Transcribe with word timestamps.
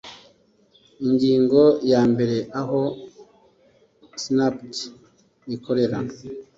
ingingo 1.07 1.61
ya 1.91 2.01
mbere 2.11 2.37
aho 2.59 2.81
snpd 4.23 4.75
rikorera 5.49 5.97